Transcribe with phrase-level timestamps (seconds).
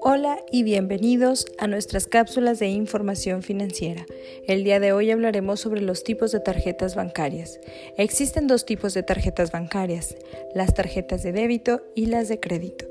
[0.00, 4.06] Hola y bienvenidos a nuestras cápsulas de información financiera.
[4.46, 7.60] El día de hoy hablaremos sobre los tipos de tarjetas bancarias.
[7.96, 10.16] Existen dos tipos de tarjetas bancarias,
[10.54, 12.86] las tarjetas de débito y las de crédito.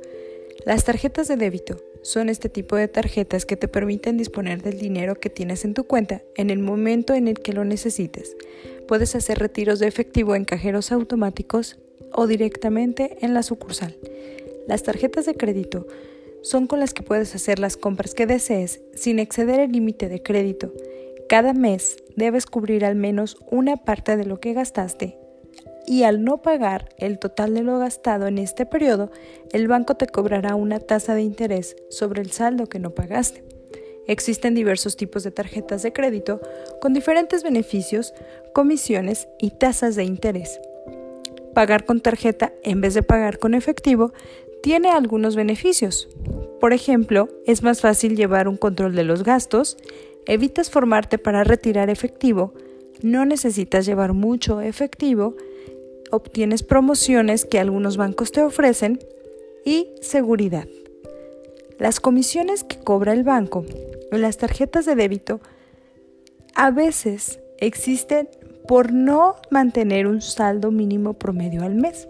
[0.66, 5.16] Las tarjetas de débito son este tipo de tarjetas que te permiten disponer del dinero
[5.16, 8.38] que tienes en tu cuenta en el momento en el que lo necesites.
[8.88, 11.80] Puedes hacer retiros de efectivo en cajeros automáticos
[12.14, 13.97] o directamente en la sucursal.
[14.68, 15.88] Las tarjetas de crédito
[16.42, 20.21] son con las que puedes hacer las compras que desees sin exceder el límite de
[20.21, 20.74] crédito.
[21.28, 25.18] Cada mes debes cubrir al menos una parte de lo que gastaste
[25.89, 29.11] y al no pagar el total de lo gastado en este periodo,
[29.52, 33.44] el banco te cobrará una tasa de interés sobre el saldo que no pagaste.
[34.05, 36.41] Existen diversos tipos de tarjetas de crédito
[36.80, 38.14] con diferentes beneficios,
[38.53, 40.59] comisiones y tasas de interés.
[41.53, 44.14] Pagar con tarjeta en vez de pagar con efectivo
[44.62, 46.09] tiene algunos beneficios.
[46.59, 49.78] Por ejemplo, es más fácil llevar un control de los gastos,
[50.25, 52.53] evitas formarte para retirar efectivo,
[53.02, 55.36] no necesitas llevar mucho efectivo,
[56.11, 59.00] obtienes promociones que algunos bancos te ofrecen
[59.63, 60.67] y seguridad.
[61.78, 63.66] Las comisiones que cobra el banco
[64.11, 65.39] en las tarjetas de débito
[66.56, 68.28] a veces existen
[68.70, 72.08] por no mantener un saldo mínimo promedio al mes.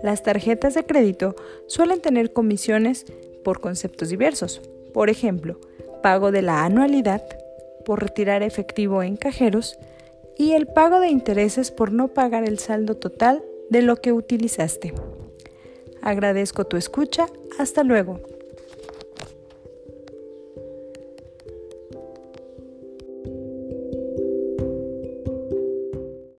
[0.00, 1.34] Las tarjetas de crédito
[1.66, 3.04] suelen tener comisiones
[3.42, 4.62] por conceptos diversos.
[4.94, 5.58] Por ejemplo,
[6.00, 7.24] pago de la anualidad
[7.84, 9.76] por retirar efectivo en cajeros
[10.36, 14.94] y el pago de intereses por no pagar el saldo total de lo que utilizaste.
[16.00, 17.26] Agradezco tu escucha.
[17.58, 18.20] Hasta luego.